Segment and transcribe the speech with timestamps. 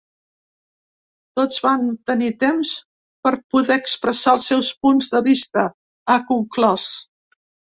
[1.39, 2.71] Tots van tenir temps
[3.27, 5.67] per poder expressar els seus punts de vista,
[6.07, 6.91] ha conclòs.